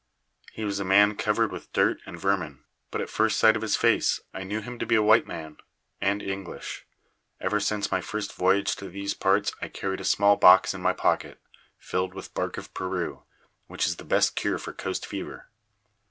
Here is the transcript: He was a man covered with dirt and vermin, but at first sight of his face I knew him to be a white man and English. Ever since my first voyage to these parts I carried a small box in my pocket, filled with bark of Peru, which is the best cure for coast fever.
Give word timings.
He 0.51 0.63
was 0.65 0.79
a 0.79 0.83
man 0.83 1.15
covered 1.15 1.51
with 1.51 1.71
dirt 1.73 2.01
and 2.07 2.19
vermin, 2.19 2.63
but 2.89 3.01
at 3.01 3.09
first 3.11 3.37
sight 3.37 3.55
of 3.55 3.61
his 3.61 3.75
face 3.75 4.19
I 4.33 4.41
knew 4.41 4.59
him 4.59 4.79
to 4.79 4.85
be 4.87 4.95
a 4.95 5.03
white 5.03 5.27
man 5.27 5.57
and 6.01 6.23
English. 6.23 6.87
Ever 7.39 7.59
since 7.59 7.91
my 7.91 8.01
first 8.01 8.33
voyage 8.33 8.75
to 8.77 8.89
these 8.89 9.13
parts 9.13 9.53
I 9.61 9.67
carried 9.67 10.01
a 10.01 10.03
small 10.03 10.37
box 10.37 10.73
in 10.73 10.81
my 10.81 10.93
pocket, 10.93 11.39
filled 11.77 12.15
with 12.15 12.33
bark 12.33 12.57
of 12.57 12.73
Peru, 12.73 13.21
which 13.67 13.85
is 13.85 13.97
the 13.97 14.03
best 14.03 14.35
cure 14.35 14.57
for 14.57 14.73
coast 14.73 15.05
fever. 15.05 15.51